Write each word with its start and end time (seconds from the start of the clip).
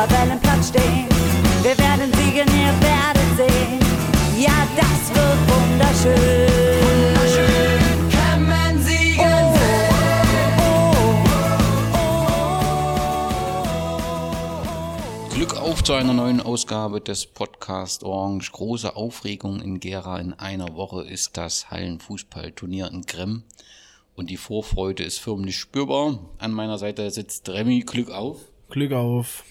Tabellenplatz 0.00 0.68
stehen. 0.68 1.06
Wir 1.62 1.76
werden 1.76 2.10
siegen, 2.14 2.48
ihr 2.48 2.72
werdet 2.80 3.36
sehen, 3.36 3.78
ja, 4.38 4.66
das 4.74 5.14
wird 5.14 5.40
wunderschön. 5.50 6.48
Wunderschön 6.80 8.08
Kremmen 8.08 8.82
siegen. 8.82 9.54
Glück 15.34 15.60
auf 15.60 15.84
zu 15.84 15.92
einer 15.92 16.14
neuen 16.14 16.40
Ausgabe 16.40 17.02
des 17.02 17.26
Podcast 17.26 18.02
Orange. 18.02 18.52
Große 18.52 18.96
Aufregung 18.96 19.60
in 19.60 19.80
Gera. 19.80 20.18
In 20.18 20.32
einer 20.32 20.76
Woche 20.76 21.04
ist 21.04 21.36
das 21.36 21.70
Hallenfußballturnier 21.70 22.90
in 22.90 23.02
Gremm. 23.02 23.42
Und 24.16 24.30
die 24.30 24.38
Vorfreude 24.38 25.02
ist 25.02 25.18
förmlich 25.18 25.58
spürbar. 25.58 26.18
An 26.38 26.52
meiner 26.52 26.78
Seite 26.78 27.10
sitzt 27.10 27.50
Remy. 27.50 27.80
Glück 27.80 28.10
auf. 28.10 28.38
Glück 28.70 28.92
auf. 28.92 29.44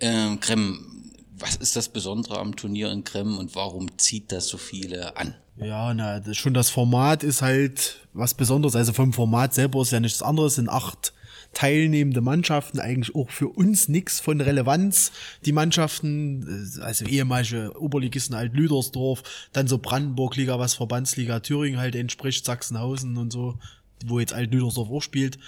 Ähm, 0.00 0.40
Gremm, 0.40 1.12
was 1.38 1.56
ist 1.56 1.76
das 1.76 1.88
Besondere 1.88 2.38
am 2.38 2.56
Turnier 2.56 2.90
in 2.90 3.04
Gremm 3.04 3.38
und 3.38 3.54
warum 3.54 3.98
zieht 3.98 4.32
das 4.32 4.48
so 4.48 4.58
viele 4.58 5.16
an? 5.16 5.34
Ja, 5.56 5.92
na, 5.94 6.20
das, 6.20 6.36
schon 6.36 6.54
das 6.54 6.70
Format 6.70 7.22
ist 7.22 7.42
halt 7.42 8.06
was 8.12 8.34
Besonderes. 8.34 8.76
Also 8.76 8.92
vom 8.92 9.12
Format 9.12 9.54
selber 9.54 9.82
ist 9.82 9.92
ja 9.92 10.00
nichts 10.00 10.22
anderes. 10.22 10.52
Es 10.52 10.56
sind 10.56 10.68
acht 10.68 11.12
teilnehmende 11.54 12.20
Mannschaften, 12.20 12.78
eigentlich 12.78 13.14
auch 13.14 13.30
für 13.30 13.48
uns 13.48 13.88
nix 13.88 14.20
von 14.20 14.40
Relevanz. 14.40 15.12
Die 15.44 15.52
Mannschaften, 15.52 16.78
äh, 16.78 16.82
also 16.82 17.04
ehemalige 17.06 17.72
Oberligisten 17.80 18.36
halt 18.36 18.54
Lüdersdorf, 18.54 19.22
dann 19.52 19.66
so 19.66 19.78
Brandenburg-Liga, 19.78 20.58
was 20.58 20.74
Verbandsliga 20.74 21.40
Thüringen 21.40 21.80
halt 21.80 21.96
entspricht, 21.96 22.44
Sachsenhausen 22.44 23.16
und 23.16 23.32
so, 23.32 23.58
wo 24.04 24.20
jetzt 24.20 24.34
alt 24.34 24.52
Lüdersdorf 24.52 24.90
auch 24.90 25.02
spielt. 25.02 25.38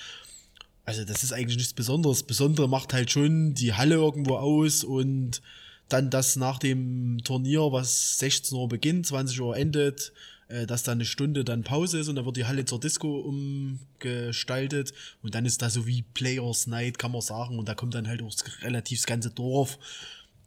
Also 0.90 1.04
das 1.04 1.22
ist 1.22 1.32
eigentlich 1.32 1.56
nichts 1.56 1.72
Besonderes. 1.72 2.24
Besondere 2.24 2.68
macht 2.68 2.92
halt 2.92 3.12
schon 3.12 3.54
die 3.54 3.74
Halle 3.74 3.94
irgendwo 3.94 4.38
aus 4.38 4.82
und 4.82 5.40
dann 5.88 6.10
das 6.10 6.34
nach 6.34 6.58
dem 6.58 7.18
Turnier, 7.22 7.70
was 7.70 8.18
16 8.18 8.58
Uhr 8.58 8.68
beginnt, 8.68 9.06
20 9.06 9.40
Uhr 9.40 9.56
endet, 9.56 10.12
äh, 10.48 10.66
dass 10.66 10.82
da 10.82 10.90
eine 10.90 11.04
Stunde 11.04 11.44
dann 11.44 11.62
Pause 11.62 12.00
ist 12.00 12.08
und 12.08 12.16
dann 12.16 12.24
wird 12.24 12.38
die 12.38 12.46
Halle 12.46 12.64
zur 12.64 12.80
Disco 12.80 13.20
umgestaltet 13.20 14.92
und 15.22 15.36
dann 15.36 15.46
ist 15.46 15.62
da 15.62 15.70
so 15.70 15.86
wie 15.86 16.02
Players 16.02 16.66
Night, 16.66 16.98
kann 16.98 17.12
man 17.12 17.20
sagen, 17.20 17.60
und 17.60 17.68
da 17.68 17.76
kommt 17.76 17.94
dann 17.94 18.08
halt 18.08 18.20
auch 18.20 18.34
relativ 18.62 18.98
das 18.98 19.06
ganze 19.06 19.30
Dorf 19.30 19.78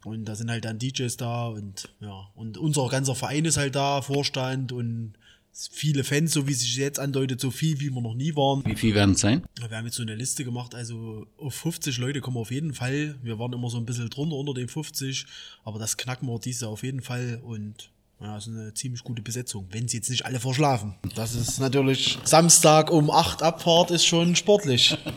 und 0.04 0.26
da 0.26 0.36
sind 0.36 0.52
halt 0.52 0.66
dann 0.66 0.78
DJs 0.78 1.16
da 1.16 1.48
und 1.48 1.88
ja, 2.02 2.28
und 2.36 2.58
unser 2.58 2.90
ganzer 2.90 3.16
Verein 3.16 3.46
ist 3.46 3.56
halt 3.56 3.76
da, 3.76 4.02
Vorstand 4.02 4.74
und 4.74 5.14
viele 5.72 6.04
Fans, 6.04 6.34
so 6.34 6.48
wie 6.48 6.54
sich 6.54 6.76
jetzt 6.76 7.00
andeutet, 7.00 7.40
so 7.40 7.52
viel, 7.52 7.80
wie 7.80 7.94
wir 7.94 8.02
noch 8.02 8.16
nie 8.16 8.36
waren. 8.36 8.64
Wie 8.66 8.76
viel 8.76 8.96
werden 8.96 9.16
es 9.16 9.22
sein? 9.22 9.44
Wir 9.60 9.78
haben 9.78 9.86
jetzt 9.86 9.96
so 9.96 10.04
eine 10.04 10.16
Liste 10.16 10.44
gemacht, 10.44 10.74
also 10.76 11.28
auf 11.38 11.54
50 11.54 11.98
Leute 12.00 12.22
kommen 12.22 12.38
wir 12.38 12.42
auf 12.42 12.52
jeden 12.52 12.74
Fall. 12.74 13.16
Wir 13.22 13.40
waren 13.40 13.54
immer 13.54 13.70
so 13.70 13.78
ein 13.78 13.86
bisschen 13.86 14.10
drunter 14.10 14.36
unter 14.36 14.54
den 14.54 14.68
50, 14.68 15.26
aber 15.64 15.80
das 15.80 15.98
knacken 15.98 16.28
wir 16.28 16.40
dieses 16.40 16.62
Jahr 16.62 16.72
auf 16.72 16.84
jeden 16.84 17.02
Fall 17.02 17.40
und 17.44 17.90
ja, 18.24 18.38
ist 18.38 18.48
eine 18.48 18.74
ziemlich 18.74 19.04
gute 19.04 19.22
Besetzung, 19.22 19.68
wenn 19.72 19.88
sie 19.88 19.98
jetzt 19.98 20.10
nicht 20.10 20.26
alle 20.26 20.40
verschlafen. 20.40 20.96
Das 21.16 21.36
ist 21.36 21.60
natürlich 21.60 22.18
Samstag 22.24 22.90
um 22.90 23.12
8 23.12 23.44
Abfahrt 23.44 23.92
ist 23.92 24.06
schon 24.06 24.36
sportlich. 24.36 24.98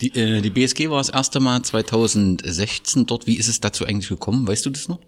Die, 0.00 0.08
äh, 0.14 0.42
die 0.42 0.50
BSG 0.50 0.90
war 0.90 0.98
das 0.98 1.08
erste 1.08 1.40
Mal 1.40 1.62
2016 1.62 3.06
dort. 3.06 3.26
Wie 3.26 3.36
ist 3.36 3.48
es 3.48 3.60
dazu 3.60 3.86
eigentlich 3.86 4.08
gekommen? 4.08 4.46
Weißt 4.46 4.66
du 4.66 4.70
das 4.70 4.88
noch? 4.88 4.98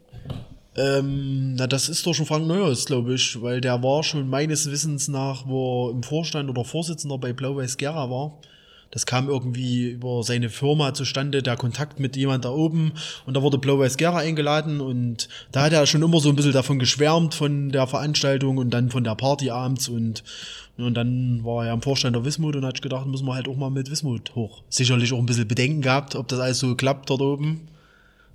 Ähm, 0.77 1.55
na, 1.55 1.67
das 1.67 1.89
ist 1.89 2.07
doch 2.07 2.15
schon 2.15 2.27
Frank 2.27 2.47
Neuhaus, 2.47 2.85
glaube 2.85 3.15
ich, 3.15 3.41
weil 3.41 3.61
der 3.61 3.83
war 3.83 4.03
schon 4.03 4.29
meines 4.29 4.71
Wissens 4.71 5.09
nach, 5.09 5.47
wo 5.47 5.89
er 5.89 5.93
im 5.93 6.03
Vorstand 6.03 6.51
oder 6.51 6.65
Vorsitzender 6.65 7.17
bei 7.17 7.33
Blau-Weiß 7.33 7.79
Gera 7.79 8.11
war. 8.11 8.39
Das 8.91 9.07
kam 9.07 9.29
irgendwie 9.29 9.91
über 9.91 10.23
seine 10.23 10.49
Firma 10.49 10.95
zustande, 10.95 11.43
der 11.43 11.57
Kontakt 11.57 11.99
mit 11.99 12.17
jemand 12.17 12.45
da 12.45 12.51
oben. 12.51 12.93
Und 13.25 13.35
da 13.35 13.43
wurde 13.43 13.59
Blau-Weiß 13.59 13.97
Gera 13.97 14.19
eingeladen 14.19 14.81
und 14.81 15.29
da 15.51 15.63
hat 15.63 15.73
er 15.73 15.87
schon 15.87 16.03
immer 16.03 16.21
so 16.21 16.29
ein 16.29 16.37
bisschen 16.37 16.53
davon 16.53 16.79
geschwärmt, 16.79 17.35
von 17.35 17.71
der 17.71 17.87
Veranstaltung 17.87 18.59
und 18.59 18.71
dann 18.71 18.91
von 18.91 19.03
der 19.03 19.15
Party 19.15 19.51
abends 19.51 19.89
und, 19.89 20.25
und 20.77 20.95
dann 20.95 21.43
war 21.43 21.67
er 21.67 21.73
im 21.73 21.83
Vorstand 21.83 22.15
der 22.17 22.25
Wismut 22.25 22.55
und 22.55 22.67
hat 22.67 22.83
gedacht, 22.83 23.07
müssen 23.07 23.27
wir 23.27 23.35
halt 23.35 23.49
auch 23.49 23.57
mal 23.57 23.71
mit 23.71 23.91
Wismut 23.91 24.35
hoch. 24.35 24.63
Sicherlich 24.69 25.13
auch 25.15 25.19
ein 25.19 25.27
bisschen 25.27 25.49
Bedenken 25.49 25.81
gehabt, 25.81 26.15
ob 26.15 26.29
das 26.29 26.39
alles 26.39 26.59
so 26.59 26.75
klappt 26.75 27.09
dort 27.09 27.23
oben. 27.23 27.69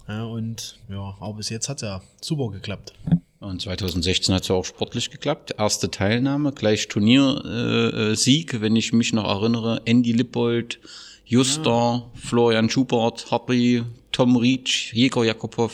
Ja, 0.07 0.23
und 0.25 0.77
ja, 0.89 1.15
aber 1.19 1.33
bis 1.35 1.49
jetzt 1.49 1.69
hat's 1.69 1.81
ja 1.81 2.01
super 2.21 2.49
geklappt. 2.49 2.93
Und 3.39 3.59
2016 3.61 4.35
hat 4.35 4.43
es 4.43 4.49
ja 4.49 4.55
auch 4.55 4.65
sportlich 4.65 5.09
geklappt. 5.09 5.55
Erste 5.57 5.89
Teilnahme, 5.89 6.51
gleich 6.51 6.87
Turniersieg, 6.87 7.43
äh, 7.43 8.15
Sieg, 8.15 8.61
wenn 8.61 8.75
ich 8.75 8.93
mich 8.93 9.13
noch 9.13 9.27
erinnere. 9.27 9.81
Andy 9.85 10.11
Lippold, 10.11 10.79
Juster, 11.25 12.11
Florian 12.13 12.69
Schubert, 12.69 13.31
Harry, 13.31 13.83
Tom 14.11 14.35
Rietsch, 14.35 14.93
Jäger 14.93 15.23
Jakobow, 15.23 15.71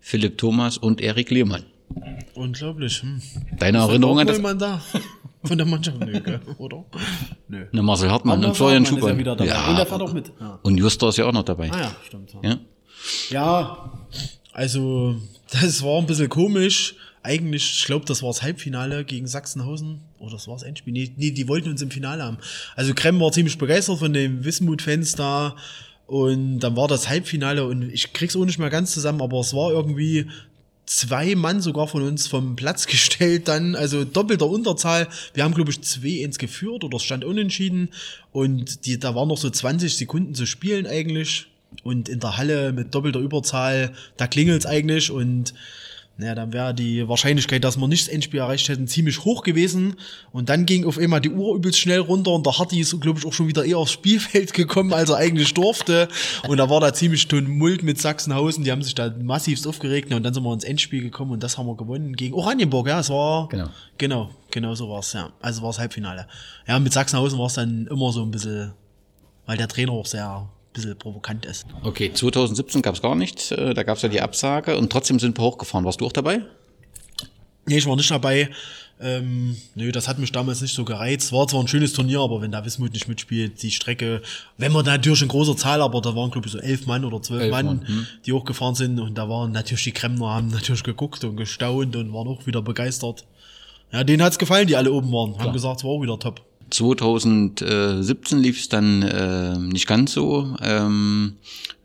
Philipp 0.00 0.38
Thomas 0.38 0.78
und 0.78 1.02
Erik 1.02 1.30
Lehmann. 1.30 1.64
Unglaublich. 2.34 3.02
Hm. 3.02 3.20
Deine 3.58 3.78
Erinnerung 3.78 4.20
an 4.20 4.26
das? 4.26 4.40
da? 4.58 4.80
Von 5.44 5.56
der 5.56 5.66
Mannschaft, 5.66 5.98
nö, 6.00 6.20
gell? 6.20 6.40
oder? 6.58 6.84
Nö. 7.48 7.66
Ne, 7.72 7.82
Marcel 7.82 8.10
Hartmann 8.10 8.44
und 8.44 8.56
Florian 8.56 8.84
Schubert. 8.84 9.18
ja 9.18 9.34
dabei. 9.34 9.70
Und 9.70 9.76
der 9.76 9.86
fährt 9.86 10.02
auch 10.02 10.12
mit. 10.12 10.32
Ja. 10.38 10.58
Und 10.62 10.76
Juster 10.76 11.08
ist 11.08 11.16
ja 11.16 11.26
auch 11.26 11.32
noch 11.32 11.44
dabei. 11.44 11.70
Ah 11.72 11.80
ja, 11.80 11.96
stimmt. 12.06 12.34
Ja. 12.42 12.58
Ja? 13.30 13.90
also 14.52 15.16
das 15.50 15.82
war 15.82 15.98
ein 15.98 16.06
bisschen 16.06 16.28
komisch. 16.28 16.94
Eigentlich, 17.22 17.78
ich 17.80 17.84
glaube, 17.84 18.06
das 18.06 18.22
war 18.22 18.30
das 18.30 18.42
Halbfinale 18.42 19.04
gegen 19.04 19.26
Sachsenhausen. 19.26 20.00
Oder 20.18 20.32
das 20.32 20.48
war 20.48 20.54
das 20.54 20.62
Endspiel. 20.62 20.92
Nee, 20.92 21.12
nee, 21.16 21.30
die 21.30 21.48
wollten 21.48 21.68
uns 21.68 21.82
im 21.82 21.90
Finale 21.90 22.22
haben. 22.22 22.38
Also 22.76 22.94
Krem 22.94 23.20
war 23.20 23.32
ziemlich 23.32 23.58
begeistert 23.58 23.98
von 23.98 24.12
den 24.12 24.44
Wismut-Fans 24.44 25.16
da. 25.16 25.56
Und 26.06 26.60
dann 26.60 26.76
war 26.76 26.88
das 26.88 27.08
Halbfinale 27.08 27.66
und 27.66 27.82
ich 27.90 28.12
krieg's 28.12 28.34
auch 28.36 28.44
nicht 28.44 28.58
mehr 28.58 28.70
ganz 28.70 28.92
zusammen, 28.92 29.22
aber 29.22 29.38
es 29.38 29.54
war 29.54 29.70
irgendwie 29.70 30.26
zwei 30.84 31.36
Mann 31.36 31.60
sogar 31.60 31.86
von 31.86 32.02
uns 32.02 32.26
vom 32.26 32.56
Platz 32.56 32.86
gestellt 32.88 33.46
dann, 33.46 33.76
also 33.76 34.04
doppelter 34.04 34.46
Unterzahl. 34.48 35.08
Wir 35.34 35.44
haben, 35.44 35.54
glaube 35.54 35.70
ich, 35.70 35.78
2-1 35.78 36.38
geführt 36.38 36.82
oder 36.82 36.96
es 36.96 37.04
stand 37.04 37.24
unentschieden 37.24 37.90
und 38.32 38.86
die, 38.86 38.98
da 38.98 39.14
waren 39.14 39.28
noch 39.28 39.38
so 39.38 39.50
20 39.50 39.94
Sekunden 39.94 40.34
zu 40.34 40.46
spielen 40.46 40.86
eigentlich 40.86 41.49
und 41.84 42.08
in 42.08 42.20
der 42.20 42.36
Halle 42.36 42.72
mit 42.72 42.94
doppelter 42.94 43.20
Überzahl, 43.20 43.92
da 44.16 44.26
klingelt's 44.26 44.66
eigentlich 44.66 45.10
und 45.10 45.54
naja, 46.20 46.34
dann 46.34 46.52
wäre 46.52 46.74
die 46.74 47.08
Wahrscheinlichkeit, 47.08 47.64
dass 47.64 47.78
wir 47.78 47.88
nicht 47.88 48.06
das 48.06 48.12
Endspiel 48.12 48.40
erreicht 48.40 48.68
hätten, 48.68 48.86
ziemlich 48.86 49.24
hoch 49.24 49.42
gewesen. 49.42 49.96
Und 50.32 50.50
dann 50.50 50.66
ging 50.66 50.84
auf 50.84 50.98
einmal 50.98 51.22
die 51.22 51.30
Uhr 51.30 51.56
übelst 51.56 51.78
schnell 51.78 52.00
runter 52.00 52.32
und 52.32 52.44
der 52.44 52.58
Hardy 52.58 52.78
ist, 52.78 53.00
glaube 53.00 53.18
ich, 53.18 53.24
auch 53.24 53.32
schon 53.32 53.48
wieder 53.48 53.64
eher 53.64 53.78
aufs 53.78 53.92
Spielfeld 53.92 54.52
gekommen, 54.52 54.92
als 54.92 55.08
er 55.08 55.16
eigentlich 55.16 55.54
durfte. 55.54 56.08
Und 56.46 56.58
da 56.58 56.68
war 56.68 56.78
da 56.80 56.92
ziemlich 56.92 57.26
Tumult 57.26 57.82
mit 57.82 57.98
Sachsenhausen, 57.98 58.64
die 58.64 58.70
haben 58.70 58.82
sich 58.82 58.94
da 58.94 59.10
massivst 59.22 59.66
aufgeregt 59.66 60.12
und 60.12 60.22
dann 60.22 60.34
sind 60.34 60.42
wir 60.42 60.52
ins 60.52 60.64
Endspiel 60.64 61.00
gekommen 61.00 61.30
und 61.30 61.42
das 61.42 61.56
haben 61.56 61.66
wir 61.66 61.76
gewonnen 61.76 62.14
gegen 62.14 62.34
Oranienburg, 62.34 62.88
ja, 62.88 63.00
es 63.00 63.08
war, 63.08 63.48
Genau. 63.48 63.70
genau, 63.96 64.30
genau 64.50 64.74
so 64.74 64.90
war's, 64.90 65.14
ja. 65.14 65.30
Also 65.40 65.62
war 65.62 65.70
es 65.70 65.78
Halbfinale. 65.78 66.26
Ja, 66.68 66.78
mit 66.80 66.92
Sachsenhausen 66.92 67.38
war 67.38 67.46
es 67.46 67.54
dann 67.54 67.86
immer 67.86 68.12
so 68.12 68.20
ein 68.22 68.30
bisschen, 68.30 68.72
weil 69.46 69.56
der 69.56 69.68
Trainer 69.68 69.92
auch 69.92 70.04
sehr, 70.04 70.50
bisschen 70.72 70.98
provokant 70.98 71.44
ist. 71.46 71.66
Okay, 71.82 72.12
2017 72.12 72.82
gab 72.82 72.94
es 72.94 73.02
gar 73.02 73.14
nichts. 73.14 73.50
äh, 73.50 73.74
Da 73.74 73.82
gab 73.82 73.96
es 73.96 74.02
ja 74.02 74.08
die 74.08 74.20
Absage 74.20 74.76
und 74.76 74.90
trotzdem 74.90 75.18
sind 75.18 75.38
wir 75.38 75.44
hochgefahren. 75.44 75.84
Warst 75.84 76.00
du 76.00 76.06
auch 76.06 76.12
dabei? 76.12 76.42
Nee, 77.66 77.78
ich 77.78 77.86
war 77.86 77.96
nicht 77.96 78.10
dabei. 78.10 78.50
Ähm, 79.02 79.56
nö, 79.74 79.92
das 79.92 80.08
hat 80.08 80.18
mich 80.18 80.30
damals 80.30 80.60
nicht 80.60 80.74
so 80.74 80.84
gereizt. 80.84 81.32
War 81.32 81.48
zwar 81.48 81.60
ein 81.62 81.68
schönes 81.68 81.94
Turnier, 81.94 82.20
aber 82.20 82.42
wenn 82.42 82.52
da 82.52 82.64
Wismut 82.66 82.92
nicht 82.92 83.08
mitspielt, 83.08 83.62
die 83.62 83.70
Strecke, 83.70 84.20
wenn 84.58 84.72
man 84.72 84.84
natürlich 84.84 85.22
in 85.22 85.28
großer 85.28 85.56
Zahl, 85.56 85.80
aber 85.80 86.02
da 86.02 86.14
waren 86.14 86.30
glaube 86.30 86.48
ich 86.48 86.52
so 86.52 86.58
elf 86.58 86.86
Mann 86.86 87.04
oder 87.04 87.22
zwölf 87.22 87.42
Elf 87.42 87.50
Mann, 87.50 87.66
Mann, 87.66 87.86
hm. 87.86 88.06
die 88.26 88.32
hochgefahren 88.32 88.74
sind 88.74 89.00
und 89.00 89.16
da 89.16 89.28
waren 89.28 89.52
natürlich 89.52 89.84
die 89.84 89.92
Kremner, 89.92 90.28
haben 90.28 90.48
natürlich 90.48 90.82
geguckt 90.82 91.24
und 91.24 91.36
gestaunt 91.36 91.96
und 91.96 92.12
waren 92.12 92.28
auch 92.28 92.46
wieder 92.46 92.60
begeistert. 92.60 93.24
Ja, 93.90 94.04
denen 94.04 94.22
hat's 94.22 94.38
gefallen, 94.38 94.66
die 94.66 94.76
alle 94.76 94.92
oben 94.92 95.10
waren. 95.12 95.38
Haben 95.38 95.52
gesagt, 95.52 95.78
es 95.78 95.84
war 95.84 95.92
auch 95.92 96.02
wieder 96.02 96.18
top. 96.18 96.42
2017 96.70 98.38
lief 98.38 98.60
es 98.60 98.68
dann 98.68 99.02
äh, 99.02 99.58
nicht 99.58 99.86
ganz 99.86 100.12
so. 100.12 100.56
Ähm, 100.62 101.36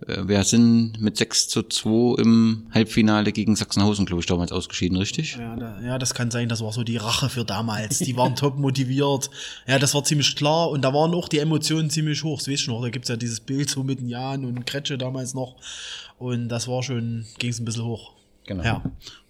äh, 0.07 0.27
wir 0.27 0.43
sind 0.43 0.99
mit 0.99 1.17
6 1.17 1.47
zu 1.47 1.63
2 1.63 2.21
im 2.21 2.67
Halbfinale 2.73 3.31
gegen 3.31 3.55
Sachsenhausen, 3.55 4.05
glaube 4.05 4.21
ich, 4.21 4.25
damals 4.25 4.51
ausgeschieden, 4.51 4.97
richtig? 4.97 5.37
Ja, 5.37 5.55
da, 5.55 5.81
ja, 5.81 5.97
das 5.97 6.13
kann 6.13 6.31
sein, 6.31 6.49
das 6.49 6.61
war 6.61 6.71
so 6.71 6.83
die 6.83 6.97
Rache 6.97 7.29
für 7.29 7.45
damals. 7.45 7.99
Die 7.99 8.15
waren 8.15 8.35
top 8.35 8.57
motiviert. 8.57 9.29
Ja, 9.67 9.79
das 9.79 9.93
war 9.93 10.03
ziemlich 10.03 10.35
klar 10.35 10.69
und 10.69 10.83
da 10.83 10.93
waren 10.93 11.13
auch 11.13 11.27
die 11.27 11.39
Emotionen 11.39 11.89
ziemlich 11.89 12.23
hoch. 12.23 12.39
Das 12.39 12.47
weißt 12.47 12.67
du 12.67 12.71
noch, 12.71 12.81
da 12.81 12.89
gibt's 12.89 13.09
ja 13.09 13.15
dieses 13.15 13.39
Bild 13.39 13.69
so 13.69 13.83
mit 13.83 13.99
den 13.99 14.09
Jan 14.09 14.45
und 14.45 14.65
Kretsche 14.65 14.97
damals 14.97 15.33
noch. 15.33 15.55
Und 16.17 16.49
das 16.49 16.67
war 16.67 16.83
schon, 16.83 17.25
ging's 17.39 17.59
ein 17.59 17.65
bisschen 17.65 17.85
hoch. 17.85 18.13
Genau. 18.45 18.63
Ja. 18.63 18.83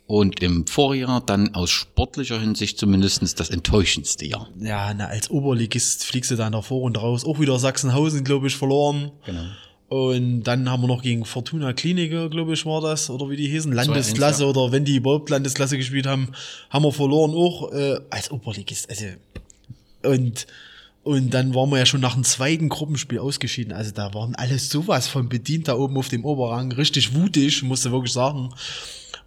Und 0.07 0.41
im 0.43 0.67
Vorjahr 0.67 1.19
dann 1.19 1.55
aus 1.55 1.71
sportlicher 1.71 2.39
Hinsicht 2.39 2.77
zumindestens 2.77 3.33
das 3.33 3.49
enttäuschendste 3.49 4.27
Jahr. 4.27 4.49
Ja, 4.59 4.93
na, 4.93 5.07
als 5.07 5.31
Oberligist 5.31 6.03
fliegst 6.03 6.29
du 6.29 6.35
da 6.35 6.45
in 6.45 6.51
der 6.51 6.61
Vorrunde 6.61 6.99
raus. 6.99 7.25
Auch 7.25 7.39
wieder 7.39 7.57
Sachsenhausen, 7.57 8.23
glaube 8.23 8.47
ich, 8.47 8.55
verloren. 8.55 9.11
Genau. 9.25 9.45
Und 9.87 10.43
dann 10.43 10.69
haben 10.69 10.83
wir 10.83 10.87
noch 10.87 11.03
gegen 11.03 11.25
Fortuna 11.25 11.73
Kliniker, 11.73 12.29
glaube 12.29 12.53
ich, 12.53 12.65
war 12.65 12.81
das, 12.81 13.09
oder 13.09 13.29
wie 13.29 13.37
die 13.37 13.47
hießen, 13.47 13.71
Landesklasse, 13.71 14.43
ja. 14.43 14.49
oder 14.49 14.71
wenn 14.71 14.83
die 14.83 14.95
überhaupt 14.95 15.29
Landesklasse 15.29 15.77
gespielt 15.77 16.07
haben, 16.07 16.29
haben 16.71 16.83
wir 16.83 16.91
verloren 16.91 17.31
auch 17.35 17.71
äh, 17.71 17.99
als 18.09 18.31
Oberligist. 18.31 18.89
Also, 18.89 19.05
und, 20.03 20.47
und 21.03 21.33
dann 21.33 21.53
waren 21.53 21.69
wir 21.69 21.77
ja 21.77 21.85
schon 21.85 22.01
nach 22.01 22.15
dem 22.15 22.23
zweiten 22.23 22.67
Gruppenspiel 22.67 23.19
ausgeschieden. 23.19 23.73
Also 23.73 23.91
da 23.91 24.13
waren 24.15 24.33
alles 24.35 24.69
sowas 24.69 25.07
von 25.07 25.29
bedient 25.29 25.67
da 25.67 25.75
oben 25.75 25.97
auf 25.97 26.09
dem 26.09 26.25
Oberrang. 26.25 26.71
Richtig 26.71 27.13
wutig, 27.13 27.61
musste 27.61 27.91
wirklich 27.91 28.13
sagen. 28.13 28.49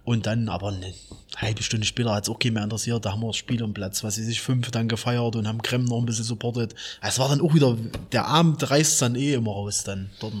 Und 0.09 0.25
dann 0.25 0.49
aber 0.49 0.69
eine 0.69 0.91
halbe 1.37 1.61
Stunde 1.61 1.85
später 1.85 2.15
hat 2.15 2.23
es 2.23 2.29
auch 2.31 2.39
keinen 2.39 2.53
mehr 2.53 2.63
interessiert. 2.63 3.05
Da 3.05 3.11
haben 3.11 3.19
wir 3.19 3.27
das 3.27 3.35
Spiel 3.35 3.61
am 3.61 3.75
Platz, 3.75 4.03
was 4.03 4.15
sie 4.15 4.23
sich 4.23 4.41
fünf 4.41 4.71
dann 4.71 4.87
gefeiert 4.87 5.35
und 5.35 5.47
haben 5.47 5.61
Krem 5.61 5.85
noch 5.85 5.99
ein 5.99 6.07
bisschen 6.07 6.25
supportet. 6.25 6.73
Es 6.99 7.19
war 7.19 7.29
dann 7.29 7.41
auch 7.41 7.53
wieder, 7.53 7.77
der 8.11 8.25
Abend 8.25 8.67
reißt 8.71 9.03
dann 9.03 9.13
eh 9.13 9.35
immer 9.35 9.51
raus 9.51 9.83
dann 9.83 10.09
dort. 10.19 10.33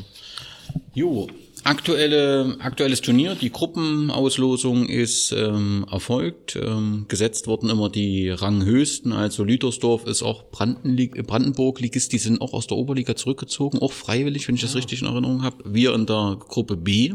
Jo, 0.95 1.27
aktuelle, 1.65 2.57
aktuelles 2.59 3.01
Turnier, 3.01 3.35
die 3.35 3.51
Gruppenauslosung 3.51 4.87
ist 4.87 5.33
ähm, 5.33 5.85
erfolgt. 5.91 6.55
Ähm, 6.55 7.05
gesetzt 7.07 7.45
wurden 7.45 7.69
immer 7.69 7.89
die 7.89 8.31
Ranghöchsten, 8.31 9.13
also 9.13 9.43
Lütersdorf 9.43 10.07
ist 10.07 10.23
auch 10.23 10.49
Brandenlig 10.49 11.13
Brandenburg-Ligist, 11.27 12.11
die 12.11 12.17
sind 12.17 12.41
auch 12.41 12.53
aus 12.53 12.65
der 12.65 12.77
Oberliga 12.77 13.15
zurückgezogen, 13.15 13.77
auch 13.77 13.91
freiwillig, 13.91 14.47
wenn 14.47 14.55
ich 14.55 14.61
das 14.61 14.75
richtig 14.75 15.03
in 15.03 15.07
Erinnerung 15.07 15.43
habe. 15.43 15.57
Wir 15.63 15.93
in 15.93 16.07
der 16.07 16.37
Gruppe 16.39 16.75
B. 16.75 17.13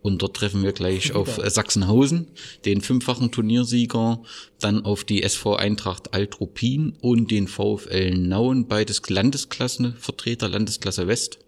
Und 0.00 0.22
dort 0.22 0.36
treffen 0.36 0.62
wir 0.62 0.72
gleich 0.72 1.12
auf 1.12 1.38
äh, 1.38 1.50
Sachsenhausen, 1.50 2.28
den 2.64 2.80
fünffachen 2.80 3.30
Turniersieger, 3.30 4.22
dann 4.60 4.84
auf 4.84 5.04
die 5.04 5.22
SV 5.22 5.56
Eintracht 5.56 6.14
Altruppin 6.14 6.94
und 7.00 7.30
den 7.30 7.48
VfL 7.48 8.16
Nauen, 8.16 8.68
beides 8.68 9.02
Landesklassenvertreter, 9.08 10.48
Landesklasse 10.48 11.06
West. 11.08 11.38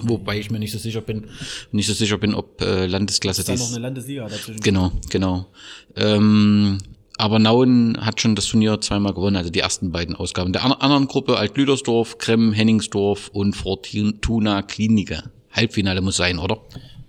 Wobei 0.00 0.40
ich 0.40 0.50
mir 0.50 0.58
nicht 0.58 0.72
so 0.72 0.78
sicher 0.78 1.02
bin, 1.02 1.28
nicht 1.70 1.86
so 1.86 1.92
sicher 1.92 2.18
bin, 2.18 2.34
ob 2.34 2.60
äh, 2.60 2.86
Landesklasse 2.86 3.42
Ist 3.42 3.48
da 3.48 3.54
noch 3.54 3.70
eine 3.70 3.78
Landesliga 3.78 4.28
dazwischen? 4.28 4.60
Genau, 4.60 4.90
genau. 5.08 5.46
Ähm, 5.94 6.78
aber 7.18 7.38
Nauen 7.38 7.96
hat 8.00 8.20
schon 8.20 8.34
das 8.34 8.46
Turnier 8.46 8.80
zweimal 8.80 9.14
gewonnen, 9.14 9.36
also 9.36 9.50
die 9.50 9.60
ersten 9.60 9.92
beiden 9.92 10.16
Ausgaben. 10.16 10.52
Der 10.52 10.64
an 10.64 10.72
anderen 10.72 11.06
Gruppe 11.06 11.36
Alt-Lüdersdorf, 11.36 12.18
Krem, 12.18 12.52
Henningsdorf 12.52 13.28
und 13.28 13.54
Fortuna 13.54 14.62
Klinike. 14.62 15.30
Halbfinale 15.52 16.00
muss 16.00 16.16
sein, 16.16 16.38
oder? 16.38 16.58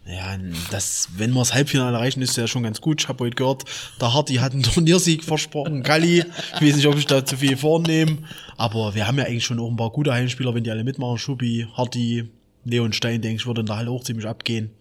Ja, 0.06 0.38
das, 0.70 1.10
wenn 1.16 1.32
wir 1.32 1.40
das 1.40 1.54
Halbfinale 1.54 1.96
erreichen, 1.96 2.22
ist 2.22 2.36
ja 2.36 2.46
schon 2.46 2.64
ganz 2.64 2.82
gut. 2.82 3.02
Ich 3.02 3.08
habe 3.08 3.24
heute 3.24 3.36
gehört, 3.36 3.64
der 4.02 4.14
Harti 4.14 4.36
hat 4.36 4.52
einen 4.52 4.64
Turniersieg 4.64 5.24
versprochen, 5.24 5.82
Galli. 5.82 6.26
Ich 6.56 6.62
weiß 6.62 6.76
nicht, 6.76 6.88
ob 6.88 6.98
ich 6.98 7.06
da 7.06 7.26
zu 7.26 7.38
viel 7.38 7.56
vornehme, 7.56 8.18
aber 8.58 8.96
wir 8.96 9.08
haben 9.08 9.18
ja 9.18 9.26
eigentlich 9.26 9.46
schon 9.46 9.60
auch 9.60 9.70
ein 9.70 9.78
paar 9.78 9.92
gute 9.92 10.14
Heimspieler, 10.14 10.54
wenn 10.54 10.64
die 10.64 10.72
alle 10.72 10.84
mitmachen. 10.84 11.18
Schubi, 11.18 11.68
Harti, 11.74 12.26
Leon 12.66 12.92
Stein, 12.92 13.22
denke 13.22 13.38
ich, 13.38 13.46
würde 13.46 13.62
in 13.62 13.68
der 13.68 13.78
Halle 13.78 13.92
auch 13.92 14.04
ziemlich 14.04 14.28
abgehen. 14.28 14.72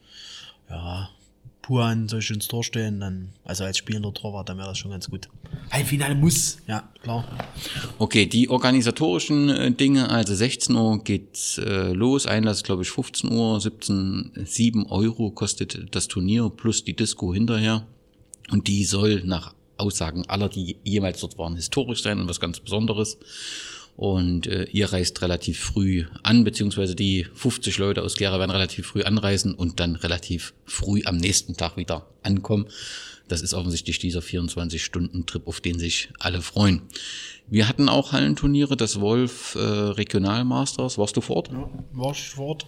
Ja, 0.69 1.09
Puan 1.63 2.09
soll 2.09 2.19
ich 2.19 2.31
ins 2.31 2.49
Tor 2.49 2.65
stellen, 2.65 2.99
dann, 2.99 3.29
also 3.45 3.63
als 3.65 3.79
spielender 3.79 4.13
Torwart, 4.13 4.49
dann 4.49 4.59
wäre 4.59 4.69
das 4.69 4.79
schon 4.79 4.91
ganz 4.91 5.09
gut. 5.09 5.29
Halbfinale 5.71 6.17
muss, 6.17 6.59
ja, 6.67 6.89
klar. 7.03 7.25
Okay, 7.99 8.27
die 8.27 8.51
organisatorischen 8.51 9.49
äh, 9.49 9.73
Dinge, 9.73 10.11
also 10.11 10.35
16 10.35 10.75
Uhr 10.75 11.03
geht's 11.05 11.59
äh, 11.59 11.93
los, 11.93 12.27
Einlass 12.27 12.65
glaube 12.65 12.83
ich 12.83 12.91
15 12.91 13.31
Uhr, 13.31 13.61
17, 13.61 14.33
7 14.45 14.87
Euro 14.87 15.31
kostet 15.31 15.95
das 15.95 16.09
Turnier 16.09 16.51
plus 16.51 16.83
die 16.83 16.97
Disco 16.97 17.33
hinterher. 17.33 17.87
Und 18.51 18.67
die 18.67 18.85
soll 18.85 19.23
nach 19.25 19.55
Aussagen 19.77 20.25
aller, 20.29 20.49
die 20.49 20.77
jemals 20.85 21.21
dort 21.21 21.39
waren, 21.39 21.55
historisch 21.55 22.03
sein 22.03 22.21
und 22.21 22.29
was 22.29 22.41
ganz 22.41 22.61
Besonderes. 22.61 23.19
Und 24.03 24.49
äh, 24.49 24.65
ihr 24.65 24.93
reist 24.93 25.23
relativ 25.23 25.61
früh 25.61 26.07
an, 26.25 26.43
beziehungsweise 26.43 26.97
die 26.97 27.25
50 27.35 27.79
Leute 27.79 28.03
aus 28.03 28.17
Gera 28.17 28.41
werden 28.41 28.51
relativ 28.51 28.89
früh 28.89 29.05
anreisen 29.05 29.55
und 29.55 29.79
dann 29.79 29.95
relativ 29.95 30.55
früh 30.65 31.03
am 31.05 31.19
nächsten 31.19 31.57
Tag 31.57 31.77
wieder 31.77 32.09
ankommen. 32.25 32.67
Das 33.29 33.43
ist 33.43 33.55
offensichtlich 33.55 34.01
dieser 34.01 34.19
24-Stunden-Trip, 34.19 35.47
auf 35.47 35.61
den 35.61 35.79
sich 35.79 36.09
alle 36.19 36.43
freuen. 36.43 36.83
Wir 37.47 37.69
hatten 37.69 37.89
auch 37.89 38.11
Hallenturniere, 38.11 38.77
das 38.77 38.99
Wolf 38.99 39.55
äh, 39.55 39.61
Regionalmasters. 39.61 40.99
Warst 40.99 41.17
du 41.17 41.21
vor 41.21 41.37
Ort? 41.37 41.53
Ja, 41.53 41.71
war 41.93 42.11
ich 42.11 42.29
fort. 42.29 42.67